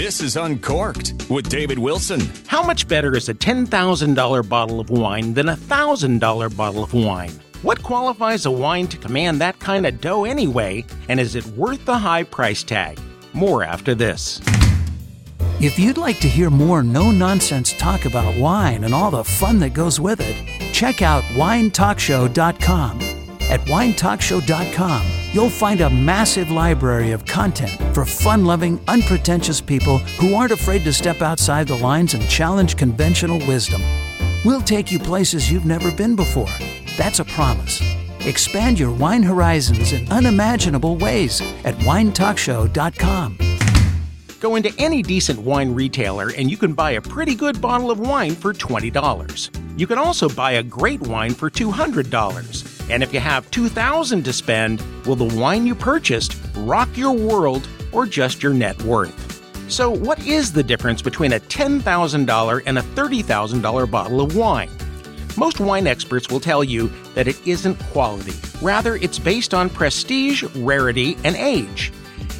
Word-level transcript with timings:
This 0.00 0.22
is 0.22 0.38
Uncorked 0.38 1.12
with 1.28 1.50
David 1.50 1.78
Wilson. 1.78 2.22
How 2.46 2.62
much 2.62 2.88
better 2.88 3.14
is 3.14 3.28
a 3.28 3.34
$10,000 3.34 4.48
bottle 4.48 4.80
of 4.80 4.88
wine 4.88 5.34
than 5.34 5.50
a 5.50 5.56
$1,000 5.56 6.56
bottle 6.56 6.82
of 6.82 6.94
wine? 6.94 7.38
What 7.60 7.82
qualifies 7.82 8.46
a 8.46 8.50
wine 8.50 8.86
to 8.88 8.96
command 8.96 9.42
that 9.42 9.58
kind 9.58 9.84
of 9.84 10.00
dough 10.00 10.24
anyway, 10.24 10.86
and 11.10 11.20
is 11.20 11.34
it 11.34 11.44
worth 11.48 11.84
the 11.84 11.98
high 11.98 12.22
price 12.22 12.62
tag? 12.62 12.98
More 13.34 13.62
after 13.62 13.94
this. 13.94 14.40
If 15.60 15.78
you'd 15.78 15.98
like 15.98 16.18
to 16.20 16.28
hear 16.28 16.48
more 16.48 16.82
no 16.82 17.10
nonsense 17.10 17.74
talk 17.74 18.06
about 18.06 18.38
wine 18.38 18.84
and 18.84 18.94
all 18.94 19.10
the 19.10 19.22
fun 19.22 19.58
that 19.58 19.74
goes 19.74 20.00
with 20.00 20.20
it, 20.22 20.72
check 20.72 21.02
out 21.02 21.24
winetalkshow.com. 21.34 23.00
At 23.50 23.60
winetalkshow.com, 23.66 25.02
you'll 25.32 25.50
find 25.50 25.80
a 25.80 25.90
massive 25.90 26.50
library 26.50 27.12
of 27.12 27.24
content 27.24 27.70
for 27.94 28.04
fun 28.04 28.44
loving, 28.44 28.80
unpretentious 28.88 29.60
people 29.60 29.98
who 30.18 30.34
aren't 30.34 30.52
afraid 30.52 30.84
to 30.84 30.92
step 30.92 31.22
outside 31.22 31.68
the 31.68 31.76
lines 31.76 32.14
and 32.14 32.28
challenge 32.28 32.76
conventional 32.76 33.38
wisdom. 33.46 33.82
We'll 34.44 34.62
take 34.62 34.90
you 34.90 34.98
places 34.98 35.50
you've 35.50 35.66
never 35.66 35.90
been 35.92 36.16
before. 36.16 36.48
That's 36.96 37.20
a 37.20 37.24
promise. 37.24 37.80
Expand 38.26 38.78
your 38.78 38.92
wine 38.92 39.22
horizons 39.22 39.92
in 39.92 40.10
unimaginable 40.10 40.96
ways 40.96 41.40
at 41.64 41.74
winetalkshow.com. 41.76 43.38
Go 44.40 44.56
into 44.56 44.72
any 44.78 45.02
decent 45.02 45.38
wine 45.38 45.74
retailer 45.74 46.30
and 46.36 46.50
you 46.50 46.56
can 46.56 46.72
buy 46.72 46.92
a 46.92 47.00
pretty 47.00 47.34
good 47.34 47.60
bottle 47.60 47.90
of 47.90 48.00
wine 48.00 48.34
for 48.34 48.54
$20. 48.54 49.78
You 49.78 49.86
can 49.86 49.98
also 49.98 50.28
buy 50.28 50.52
a 50.52 50.62
great 50.62 51.00
wine 51.02 51.34
for 51.34 51.50
$200. 51.50 52.69
And 52.90 53.02
if 53.02 53.14
you 53.14 53.20
have 53.20 53.50
2000 53.50 54.24
to 54.24 54.32
spend, 54.32 54.82
will 55.06 55.16
the 55.16 55.36
wine 55.36 55.66
you 55.66 55.74
purchased 55.74 56.36
rock 56.56 56.88
your 56.96 57.12
world 57.12 57.68
or 57.92 58.04
just 58.04 58.42
your 58.42 58.52
net 58.52 58.80
worth? 58.82 59.28
So, 59.70 59.88
what 59.88 60.18
is 60.26 60.52
the 60.52 60.64
difference 60.64 61.00
between 61.00 61.32
a 61.32 61.38
$10,000 61.38 62.62
and 62.66 62.78
a 62.78 62.82
$30,000 62.82 63.90
bottle 63.90 64.20
of 64.20 64.34
wine? 64.34 64.70
Most 65.36 65.60
wine 65.60 65.86
experts 65.86 66.28
will 66.28 66.40
tell 66.40 66.64
you 66.64 66.90
that 67.14 67.28
it 67.28 67.46
isn't 67.46 67.78
quality. 67.92 68.34
Rather, 68.60 68.96
it's 68.96 69.20
based 69.20 69.54
on 69.54 69.70
prestige, 69.70 70.42
rarity, 70.56 71.16
and 71.22 71.36
age. 71.36 71.92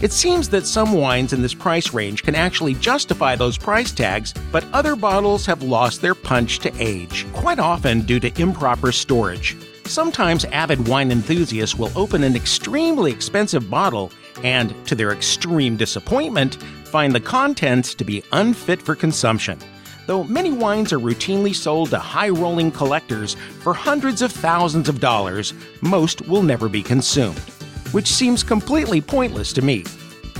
It 0.00 0.12
seems 0.12 0.48
that 0.50 0.66
some 0.66 0.92
wines 0.92 1.32
in 1.32 1.42
this 1.42 1.54
price 1.54 1.92
range 1.92 2.22
can 2.22 2.36
actually 2.36 2.74
justify 2.74 3.34
those 3.34 3.58
price 3.58 3.90
tags, 3.90 4.32
but 4.52 4.64
other 4.72 4.94
bottles 4.94 5.46
have 5.46 5.62
lost 5.62 6.02
their 6.02 6.14
punch 6.14 6.60
to 6.60 6.72
age, 6.78 7.26
quite 7.32 7.58
often 7.58 8.02
due 8.02 8.20
to 8.20 8.40
improper 8.40 8.92
storage. 8.92 9.56
Sometimes 9.86 10.44
avid 10.46 10.88
wine 10.88 11.12
enthusiasts 11.12 11.76
will 11.76 11.92
open 11.94 12.24
an 12.24 12.34
extremely 12.34 13.12
expensive 13.12 13.70
bottle 13.70 14.10
and, 14.42 14.74
to 14.86 14.96
their 14.96 15.12
extreme 15.12 15.76
disappointment, 15.76 16.56
find 16.84 17.14
the 17.14 17.20
contents 17.20 17.94
to 17.94 18.04
be 18.04 18.22
unfit 18.32 18.82
for 18.82 18.96
consumption. 18.96 19.58
Though 20.06 20.24
many 20.24 20.50
wines 20.52 20.92
are 20.92 20.98
routinely 20.98 21.54
sold 21.54 21.90
to 21.90 21.98
high 21.98 22.28
rolling 22.28 22.72
collectors 22.72 23.34
for 23.60 23.72
hundreds 23.72 24.22
of 24.22 24.32
thousands 24.32 24.88
of 24.88 25.00
dollars, 25.00 25.54
most 25.82 26.20
will 26.28 26.42
never 26.42 26.68
be 26.68 26.82
consumed, 26.82 27.38
which 27.92 28.12
seems 28.12 28.42
completely 28.42 29.00
pointless 29.00 29.52
to 29.52 29.62
me. 29.62 29.84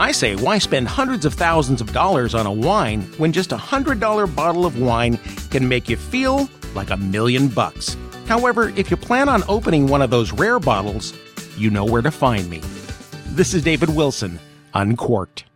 I 0.00 0.12
say, 0.12 0.34
why 0.36 0.58
spend 0.58 0.88
hundreds 0.88 1.24
of 1.24 1.34
thousands 1.34 1.80
of 1.80 1.92
dollars 1.92 2.34
on 2.34 2.46
a 2.46 2.52
wine 2.52 3.02
when 3.18 3.32
just 3.32 3.52
a 3.52 3.56
$100 3.56 4.34
bottle 4.34 4.66
of 4.66 4.80
wine 4.80 5.18
can 5.50 5.68
make 5.68 5.88
you 5.88 5.96
feel 5.96 6.48
like 6.74 6.90
a 6.90 6.96
million 6.96 7.48
bucks? 7.48 7.96
However, 8.28 8.68
if 8.76 8.90
you 8.90 8.98
plan 8.98 9.30
on 9.30 9.42
opening 9.48 9.86
one 9.86 10.02
of 10.02 10.10
those 10.10 10.32
rare 10.32 10.60
bottles, 10.60 11.14
you 11.56 11.70
know 11.70 11.86
where 11.86 12.02
to 12.02 12.10
find 12.10 12.48
me. 12.50 12.60
This 13.28 13.54
is 13.54 13.62
David 13.62 13.88
Wilson, 13.88 14.38
Uncorked. 14.74 15.44